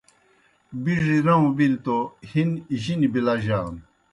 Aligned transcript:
بِڙیْ 0.83 1.17
رَؤں 1.25 1.45
بِلیْ 1.55 1.77
توْ 1.83 1.97
ہِن 2.29 2.49
جِنیْ 2.81 3.07
بِلَجانوْ۔ 3.13 3.81